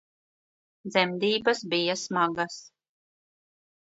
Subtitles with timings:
[0.93, 2.57] Dzemdības bija smagas